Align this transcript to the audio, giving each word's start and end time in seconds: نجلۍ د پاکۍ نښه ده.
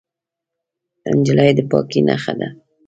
نجلۍ 1.17 1.51
د 1.57 1.59
پاکۍ 1.69 2.01
نښه 2.07 2.33
ده. 2.39 2.47